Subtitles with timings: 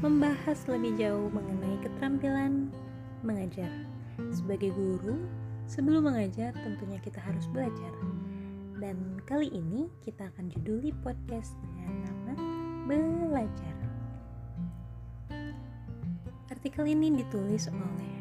[0.00, 2.72] membahas lebih jauh mengenai keterampilan
[3.20, 3.68] mengajar.
[4.32, 5.20] Sebagai guru,
[5.68, 7.92] sebelum mengajar tentunya kita harus belajar.
[8.80, 12.34] Dan kali ini kita akan juduli podcast dengan nama
[12.88, 13.76] Belajar.
[16.48, 18.16] Artikel ini ditulis oleh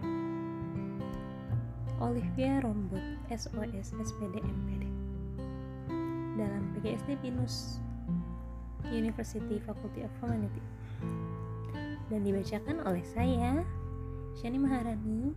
[2.03, 3.01] Olivia Rombot,
[3.31, 4.83] SOS SPD MPD
[6.35, 7.79] dalam PGSD Binus
[8.91, 10.78] University Faculty of Humanity
[12.09, 13.61] dan dibacakan oleh saya
[14.41, 15.31] Shani Maharani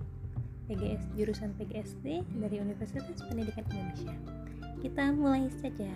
[0.66, 4.16] PGS jurusan PGSD dari Universitas Pendidikan Indonesia.
[4.80, 5.92] Kita mulai saja.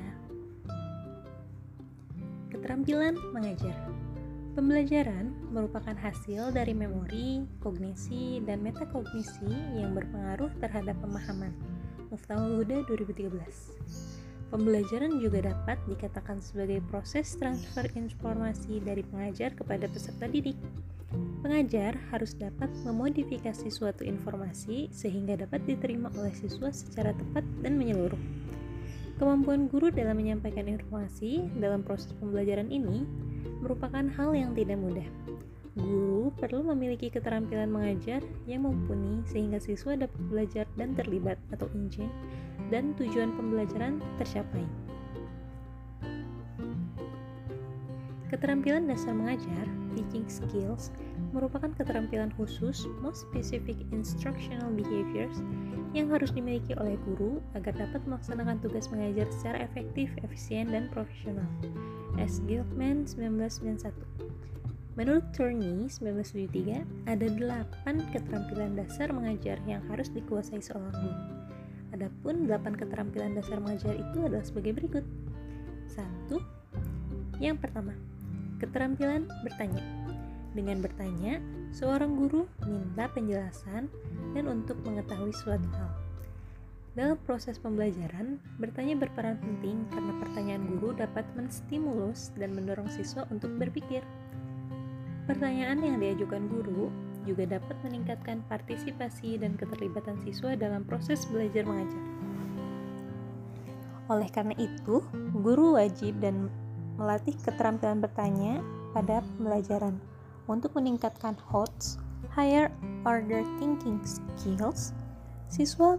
[2.52, 3.76] Keterampilan mengajar.
[4.56, 11.52] Pembelajaran merupakan hasil dari memori, kognisi, dan metakognisi yang berpengaruh terhadap pemahaman.
[12.08, 14.15] Muftahul Huda 2013
[14.46, 20.54] Pembelajaran juga dapat dikatakan sebagai proses transfer informasi dari pengajar kepada peserta didik.
[21.42, 28.18] Pengajar harus dapat memodifikasi suatu informasi sehingga dapat diterima oleh siswa secara tepat dan menyeluruh.
[29.18, 33.02] Kemampuan guru dalam menyampaikan informasi dalam proses pembelajaran ini
[33.64, 35.08] merupakan hal yang tidak mudah.
[35.76, 42.08] Guru perlu memiliki keterampilan mengajar yang mumpuni sehingga siswa dapat belajar dan terlibat atau engage
[42.68, 44.64] dan tujuan pembelajaran tercapai.
[48.26, 50.90] Keterampilan dasar mengajar, teaching skills,
[51.30, 55.38] merupakan keterampilan khusus, most specific instructional behaviors,
[55.94, 61.46] yang harus dimiliki oleh guru agar dapat melaksanakan tugas mengajar secara efektif, efisien, dan profesional.
[62.18, 62.42] S.
[62.50, 63.94] Gilman 1991
[64.96, 71.35] Menurut Turney 1973, ada delapan keterampilan dasar mengajar yang harus dikuasai seorang guru.
[71.96, 75.04] Adapun delapan keterampilan dasar mengajar itu adalah sebagai berikut.
[75.88, 76.44] Satu,
[77.40, 77.96] yang pertama,
[78.60, 79.80] keterampilan bertanya.
[80.52, 81.40] Dengan bertanya,
[81.72, 83.88] seorang guru minta penjelasan
[84.36, 85.88] dan untuk mengetahui suatu hal.
[86.96, 93.52] Dalam proses pembelajaran, bertanya berperan penting karena pertanyaan guru dapat menstimulus dan mendorong siswa untuk
[93.56, 94.04] berpikir.
[95.24, 96.92] Pertanyaan yang diajukan guru
[97.26, 102.04] juga dapat meningkatkan partisipasi dan keterlibatan siswa dalam proses belajar mengajar.
[104.06, 105.02] Oleh karena itu,
[105.34, 106.46] guru wajib dan
[106.94, 108.62] melatih keterampilan bertanya
[108.94, 109.98] pada pembelajaran
[110.46, 111.98] untuk meningkatkan HOTS,
[112.30, 112.70] Higher
[113.02, 114.94] Order Thinking Skills.
[115.50, 115.98] Siswa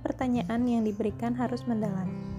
[0.00, 2.33] pertanyaan yang diberikan harus mendalam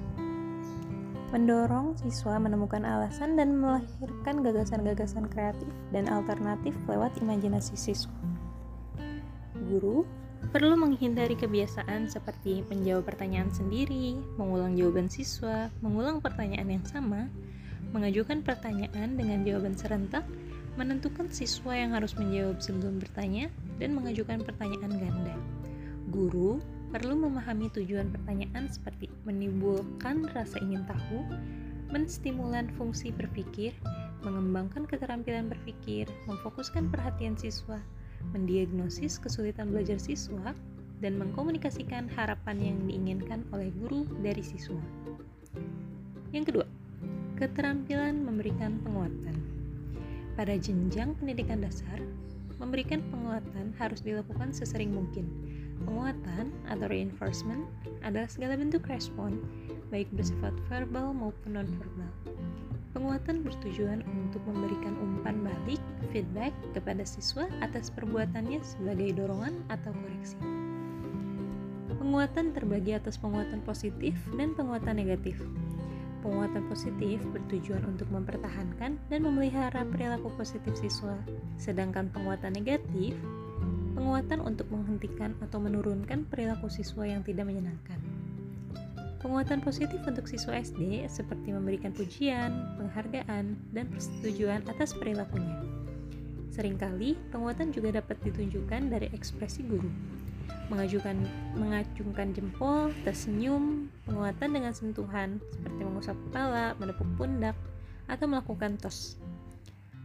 [1.34, 8.14] mendorong siswa menemukan alasan dan melahirkan gagasan-gagasan kreatif dan alternatif lewat imajinasi siswa.
[9.56, 10.06] Guru
[10.54, 17.26] perlu menghindari kebiasaan seperti menjawab pertanyaan sendiri, mengulang jawaban siswa, mengulang pertanyaan yang sama,
[17.96, 20.28] mengajukan pertanyaan dengan jawaban serentak,
[20.76, 23.48] menentukan siswa yang harus menjawab sebelum bertanya,
[23.82, 25.36] dan mengajukan pertanyaan ganda.
[26.12, 26.62] Guru
[26.94, 31.26] perlu memahami tujuan pertanyaan seperti menimbulkan rasa ingin tahu,
[31.90, 33.74] menstimulan fungsi berpikir,
[34.26, 37.78] mengembangkan keterampilan berpikir, memfokuskan perhatian siswa,
[38.34, 40.54] mendiagnosis kesulitan belajar siswa,
[41.04, 44.80] dan mengkomunikasikan harapan yang diinginkan oleh guru dari siswa.
[46.32, 46.68] Yang kedua,
[47.38, 49.36] keterampilan memberikan penguatan.
[50.36, 52.00] Pada jenjang pendidikan dasar,
[52.60, 55.28] memberikan penguatan harus dilakukan sesering mungkin
[55.84, 57.68] Penguatan atau reinforcement
[58.08, 59.44] adalah segala bentuk respon,
[59.92, 62.12] baik bersifat verbal maupun non-verbal.
[62.96, 65.84] Penguatan bertujuan untuk memberikan umpan balik,
[66.16, 70.40] feedback kepada siswa atas perbuatannya sebagai dorongan atau koreksi.
[72.00, 75.36] Penguatan terbagi atas penguatan positif dan penguatan negatif.
[76.24, 81.20] Penguatan positif bertujuan untuk mempertahankan dan memelihara perilaku positif siswa,
[81.60, 83.14] sedangkan penguatan negatif
[83.96, 87.98] penguatan untuk menghentikan atau menurunkan perilaku siswa yang tidak menyenangkan.
[89.26, 95.66] Penguatan positif untuk siswa SD seperti memberikan pujian, penghargaan, dan persetujuan atas perilakunya.
[96.54, 99.90] Seringkali, penguatan juga dapat ditunjukkan dari ekspresi guru.
[100.70, 101.18] Mengajukan,
[101.58, 107.58] mengacungkan jempol, tersenyum, penguatan dengan sentuhan seperti mengusap kepala, menepuk pundak,
[108.06, 109.18] atau melakukan tos.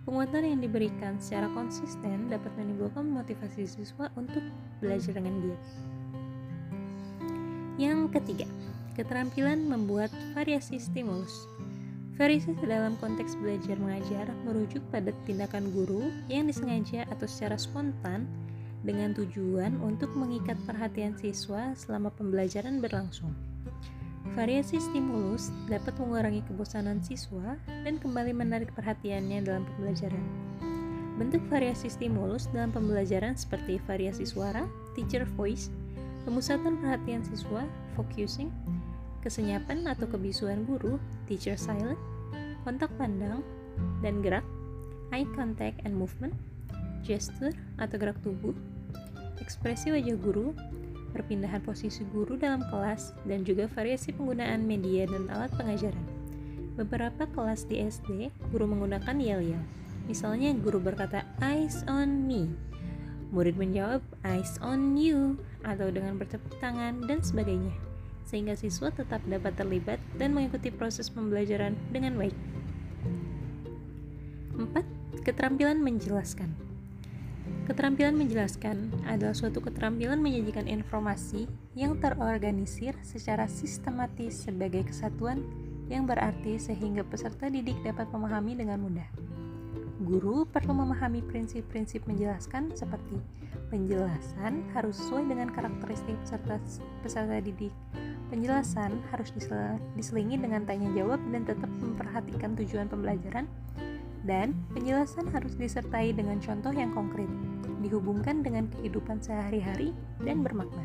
[0.09, 4.41] Penguatan yang diberikan secara konsisten dapat menimbulkan motivasi siswa untuk
[4.81, 5.63] belajar dengan giat.
[7.77, 8.49] Yang ketiga,
[8.97, 11.33] keterampilan membuat variasi stimulus.
[12.17, 18.29] Variasi dalam konteks belajar mengajar merujuk pada tindakan guru yang disengaja atau secara spontan
[18.85, 23.50] dengan tujuan untuk mengikat perhatian siswa selama pembelajaran berlangsung.
[24.39, 30.23] Variasi stimulus dapat mengurangi kebosanan siswa dan kembali menarik perhatiannya dalam pembelajaran.
[31.19, 35.69] Bentuk variasi stimulus dalam pembelajaran seperti variasi suara, teacher voice,
[36.23, 37.67] pemusatan perhatian siswa,
[37.99, 38.55] focusing,
[39.21, 40.97] kesenyapan atau kebisuan guru,
[41.27, 41.99] teacher silent,
[42.63, 43.43] kontak pandang,
[43.99, 44.47] dan gerak,
[45.11, 46.33] eye contact and movement,
[47.03, 48.55] gesture atau gerak tubuh,
[49.43, 50.55] ekspresi wajah guru,
[51.11, 56.07] perpindahan posisi guru dalam kelas, dan juga variasi penggunaan media dan alat pengajaran.
[56.79, 59.61] Beberapa kelas di SD, guru menggunakan yel-yel.
[60.09, 62.51] Misalnya guru berkata eyes on me.
[63.31, 67.71] Murid menjawab eyes on you atau dengan bertepuk tangan dan sebagainya.
[68.27, 72.35] Sehingga siswa tetap dapat terlibat dan mengikuti proses pembelajaran dengan baik.
[74.59, 75.23] 4.
[75.23, 76.70] Keterampilan menjelaskan.
[77.69, 81.45] Keterampilan menjelaskan adalah suatu keterampilan menyajikan informasi
[81.77, 85.45] yang terorganisir secara sistematis sebagai kesatuan
[85.91, 89.09] yang berarti sehingga peserta didik dapat memahami dengan mudah.
[90.01, 93.21] Guru perlu memahami prinsip-prinsip menjelaskan seperti
[93.69, 96.57] penjelasan harus sesuai dengan karakteristik peserta,
[97.05, 97.75] peserta didik.
[98.31, 99.35] Penjelasan harus
[99.99, 103.45] diselingi dengan tanya jawab dan tetap memperhatikan tujuan pembelajaran
[104.25, 107.29] dan penjelasan harus disertai dengan contoh yang konkret,
[107.81, 110.85] dihubungkan dengan kehidupan sehari-hari dan bermakna.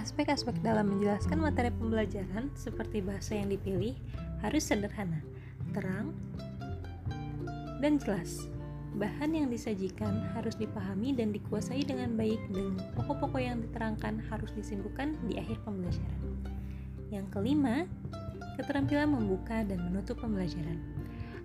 [0.00, 3.92] Aspek-aspek dalam menjelaskan materi pembelajaran seperti bahasa yang dipilih
[4.40, 5.20] harus sederhana,
[5.76, 6.16] terang,
[7.80, 8.48] dan jelas.
[8.90, 15.14] Bahan yang disajikan harus dipahami dan dikuasai dengan baik dan pokok-pokok yang diterangkan harus disimpulkan
[15.30, 16.22] di akhir pembelajaran.
[17.14, 17.86] Yang kelima,
[18.58, 20.99] keterampilan membuka dan menutup pembelajaran.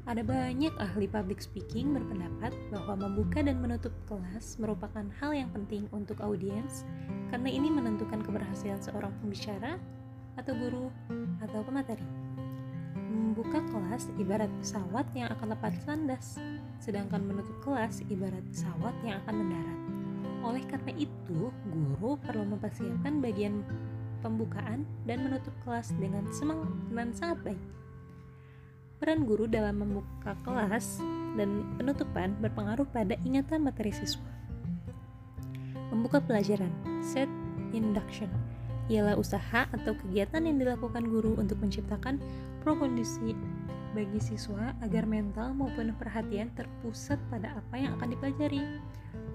[0.05, 5.89] Ada banyak ahli public speaking berpendapat bahwa membuka dan menutup kelas merupakan hal yang penting
[5.89, 6.85] untuk audiens
[7.33, 9.81] karena ini menentukan keberhasilan seorang pembicara
[10.37, 10.93] atau guru
[11.41, 12.05] atau pemateri.
[12.93, 16.37] Membuka kelas ibarat pesawat yang akan lepas landas,
[16.77, 19.79] sedangkan menutup kelas ibarat pesawat yang akan mendarat.
[20.45, 23.65] Oleh karena itu, guru perlu mempersiapkan bagian
[24.21, 27.63] pembukaan dan menutup kelas dengan semangat dan sangat baik.
[28.95, 31.03] Peran guru dalam membuka kelas
[31.35, 34.27] dan penutupan berpengaruh pada ingatan materi siswa.
[35.91, 36.71] Membuka pelajaran,
[37.03, 37.27] set
[37.75, 38.31] induction,
[38.87, 42.21] ialah usaha atau kegiatan yang dilakukan guru untuk menciptakan
[42.61, 43.33] pro-kondisi
[43.95, 48.63] bagi siswa agar mental maupun perhatian terpusat pada apa yang akan dipelajari.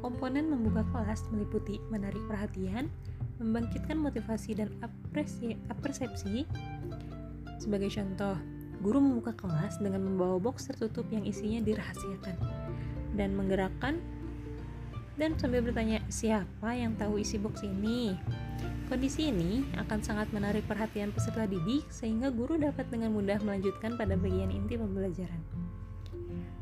[0.05, 2.89] Komponen membuka kelas meliputi menarik perhatian,
[3.41, 6.45] membangkitkan motivasi dan apresi, persepsi.
[7.61, 8.37] Sebagai contoh,
[8.81, 12.37] guru membuka kelas dengan membawa box tertutup yang isinya dirahasiakan
[13.15, 14.01] dan menggerakkan
[15.21, 18.17] dan sambil bertanya, siapa yang tahu isi box ini?
[18.89, 24.17] Kondisi ini akan sangat menarik perhatian peserta didik sehingga guru dapat dengan mudah melanjutkan pada
[24.17, 25.45] bagian inti pembelajaran.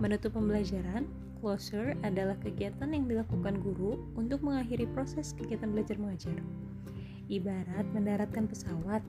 [0.02, 1.06] Menutup pembelajaran,
[1.38, 6.34] closure adalah kegiatan yang dilakukan guru untuk mengakhiri proses kegiatan belajar mengajar.
[7.30, 9.06] Ibarat mendaratkan pesawat,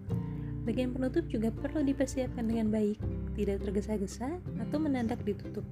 [0.64, 3.00] bagian penutup juga perlu dipersiapkan dengan baik,
[3.36, 5.64] tidak tergesa-gesa atau mendadak ditutup.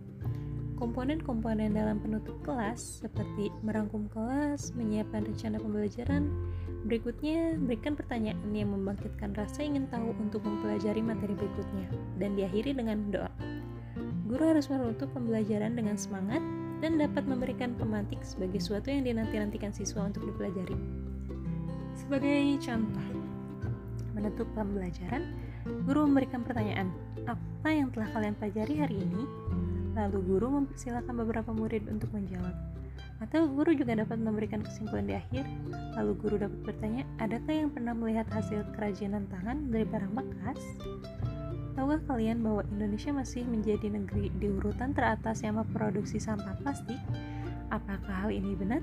[0.77, 6.29] Komponen-komponen dalam penutup kelas seperti merangkum kelas, menyiapkan rencana pembelajaran,
[6.85, 11.89] berikutnya berikan pertanyaan yang membangkitkan rasa ingin tahu untuk mempelajari materi berikutnya,
[12.21, 13.33] dan diakhiri dengan doa.
[14.29, 16.45] Guru harus menutup pembelajaran dengan semangat
[16.77, 20.77] dan dapat memberikan pemantik sebagai sesuatu yang dinanti-nantikan siswa untuk dipelajari.
[21.97, 23.26] Sebagai contoh,
[24.17, 25.37] menutup pembelajaran,
[25.85, 26.89] guru memberikan pertanyaan,
[27.29, 29.23] apa yang telah kalian pelajari hari ini?
[29.93, 32.53] Lalu guru mempersilahkan beberapa murid untuk menjawab.
[33.17, 35.45] Atau guru juga dapat memberikan kesimpulan di akhir.
[35.97, 40.61] Lalu guru dapat bertanya, adakah yang pernah melihat hasil kerajinan tangan dari barang bekas?
[41.77, 46.97] Tahukah kalian bahwa Indonesia masih menjadi negeri di urutan teratas yang memproduksi sampah plastik?
[47.69, 48.81] Apakah hal ini benar?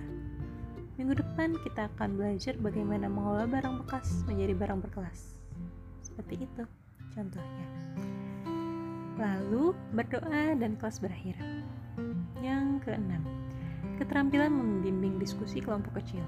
[0.95, 5.43] Minggu depan kita akan belajar bagaimana mengolah barang bekas menjadi barang berkelas.
[6.07, 6.63] Seperti itu
[7.15, 7.67] contohnya
[9.19, 11.39] lalu berdoa dan kelas berakhir.
[12.43, 13.23] Yang keenam,
[13.97, 16.23] keterampilan membimbing diskusi kelompok kecil.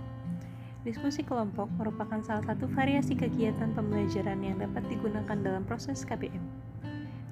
[0.87, 6.43] Diskusi kelompok merupakan salah satu variasi kegiatan pembelajaran yang dapat digunakan dalam proses KBM.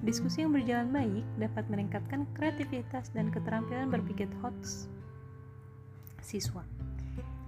[0.02, 4.90] Diskusi yang berjalan baik dapat meningkatkan kreativitas dan keterampilan berpikir HOTS
[6.20, 6.66] siswa.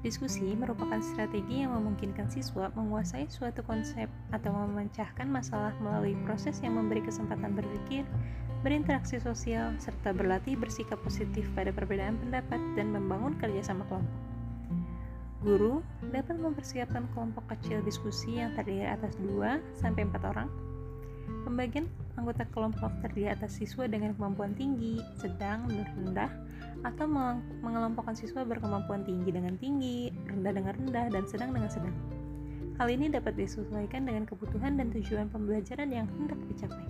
[0.04, 6.76] Diskusi merupakan strategi yang memungkinkan siswa menguasai suatu konsep atau memecahkan masalah melalui proses yang
[6.76, 8.04] memberi kesempatan berpikir,
[8.60, 14.16] berinteraksi sosial, serta berlatih bersikap positif pada perbedaan pendapat dan membangun kerjasama kelompok.
[15.46, 20.48] Guru dapat mempersiapkan kelompok kecil diskusi yang terdiri atas 2 sampai 4 orang.
[21.46, 21.86] Pembagian
[22.18, 26.30] anggota kelompok terdiri atas siswa dengan kemampuan tinggi, sedang, dan rendah,
[26.84, 27.06] atau
[27.62, 31.96] mengelompokkan siswa berkemampuan tinggi dengan tinggi, rendah dengan rendah, dan sedang dengan sedang.
[32.76, 36.84] Hal ini dapat disesuaikan dengan kebutuhan dan tujuan pembelajaran yang hendak dicapai.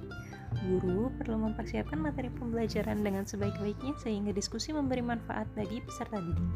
[0.67, 6.51] Guru perlu mempersiapkan materi pembelajaran dengan sebaik-baiknya sehingga diskusi memberi manfaat bagi peserta didik.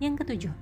[0.00, 0.54] Yang ketujuh,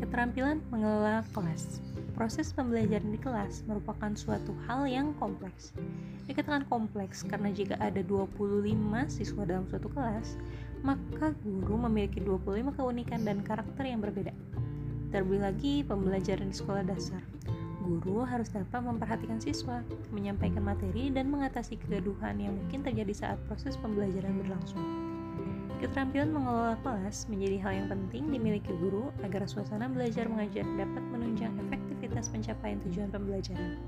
[0.00, 1.78] keterampilan mengelola kelas.
[2.20, 5.72] Proses pembelajaran di kelas merupakan suatu hal yang kompleks.
[6.28, 8.60] Dikatakan kompleks karena jika ada 25
[9.08, 10.36] siswa dalam suatu kelas,
[10.84, 14.36] maka guru memiliki 25 keunikan dan karakter yang berbeda.
[15.16, 17.24] Terlebih lagi pembelajaran di sekolah dasar.
[17.88, 19.80] Guru harus dapat memperhatikan siswa,
[20.12, 24.84] menyampaikan materi, dan mengatasi kegaduhan yang mungkin terjadi saat proses pembelajaran berlangsung.
[25.80, 31.56] Keterampilan mengelola kelas menjadi hal yang penting dimiliki guru agar suasana belajar mengajar dapat menunjang
[32.10, 33.78] efektivitas pencapaian tujuan pembelajaran.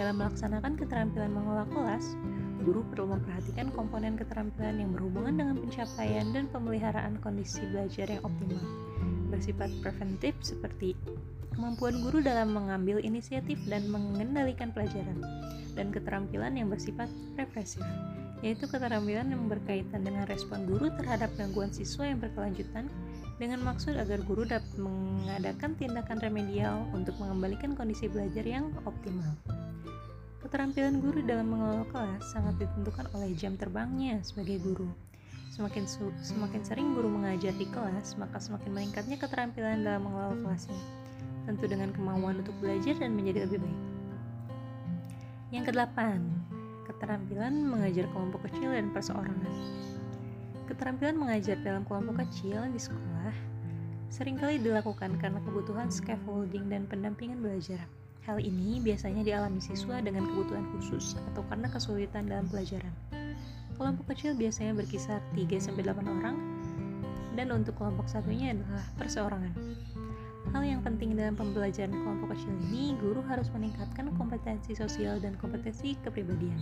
[0.00, 2.16] Dalam melaksanakan keterampilan mengelola kelas,
[2.64, 8.64] guru perlu memperhatikan komponen keterampilan yang berhubungan dengan pencapaian dan pemeliharaan kondisi belajar yang optimal
[9.28, 10.96] bersifat preventif seperti
[11.52, 15.20] kemampuan guru dalam mengambil inisiatif dan mengendalikan pelajaran,
[15.76, 17.84] dan keterampilan yang bersifat represif,
[18.40, 22.88] yaitu keterampilan yang berkaitan dengan respon guru terhadap gangguan siswa yang berkelanjutan
[23.38, 29.30] dengan maksud agar guru dapat mengadakan tindakan remedial untuk mengembalikan kondisi belajar yang optimal.
[30.42, 34.90] Keterampilan guru dalam mengelola kelas sangat ditentukan oleh jam terbangnya sebagai guru.
[35.54, 35.86] Semakin,
[36.22, 40.78] semakin sering guru mengajar di kelas, maka semakin meningkatnya keterampilan dalam mengelola kelasnya.
[41.46, 43.80] Tentu dengan kemauan untuk belajar dan menjadi lebih baik.
[45.50, 46.20] Yang kedelapan,
[46.86, 49.54] keterampilan mengajar kelompok kecil dan perseorangan.
[50.68, 53.32] Keterampilan mengajar dalam kelompok kecil di sekolah
[54.12, 57.80] sering kali dilakukan karena kebutuhan scaffolding dan pendampingan belajar.
[58.28, 62.92] Hal ini biasanya dialami siswa dengan kebutuhan khusus atau karena kesulitan dalam pelajaran.
[63.80, 66.36] Kelompok kecil biasanya berkisar 3-8 orang,
[67.32, 69.54] dan untuk kelompok satunya adalah perseorangan.
[70.52, 75.96] Hal yang penting dalam pembelajaran kelompok kecil ini, guru harus meningkatkan kompetensi sosial dan kompetensi
[76.04, 76.60] kepribadian.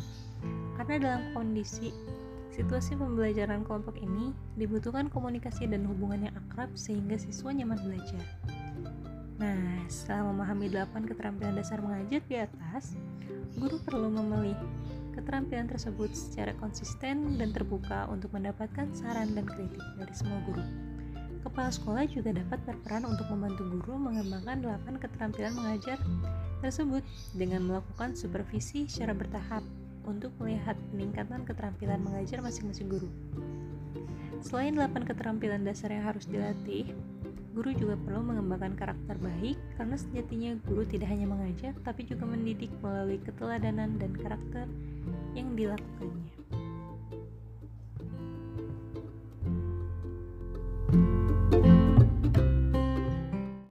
[0.78, 1.90] Karena dalam kondisi
[2.54, 8.22] situasi pembelajaran kelompok ini dibutuhkan komunikasi dan hubungan yang akrab sehingga siswa nyaman belajar.
[9.36, 12.96] Nah, setelah memahami 8 keterampilan dasar mengajar di atas,
[13.60, 14.56] guru perlu memilih
[15.12, 20.64] keterampilan tersebut secara konsisten dan terbuka untuk mendapatkan saran dan kritik dari semua guru.
[21.44, 25.96] Kepala sekolah juga dapat berperan untuk membantu guru mengembangkan 8 keterampilan mengajar
[26.60, 27.04] tersebut
[27.36, 29.62] dengan melakukan supervisi secara bertahap
[30.06, 33.10] untuk melihat peningkatan keterampilan mengajar masing-masing guru.
[34.40, 36.94] Selain 8 keterampilan dasar yang harus dilatih,
[37.56, 42.68] guru juga perlu mengembangkan karakter baik karena sejatinya guru tidak hanya mengajar tapi juga mendidik
[42.84, 44.68] melalui keteladanan dan karakter
[45.32, 46.35] yang dilakukannya.